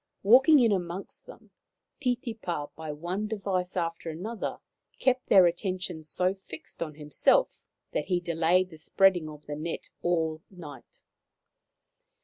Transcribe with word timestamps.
Walking 0.23 0.57
in 0.57 0.71
amongst 0.71 1.27
them, 1.27 1.51
Titipa, 2.01 2.71
by 2.75 2.91
one 2.91 3.27
device 3.27 3.77
after 3.77 4.09
another, 4.09 4.57
kept 4.97 5.27
their 5.27 5.45
attention 5.45 6.03
so 6.03 6.33
fixed 6.33 6.81
on 6.81 6.95
himself 6.95 7.59
that 7.91 8.05
he 8.05 8.19
delayed 8.19 8.71
the 8.71 8.79
spreading 8.79 9.29
of 9.29 9.45
the 9.45 9.55
net 9.55 9.91
all 10.01 10.41
night. 10.49 11.03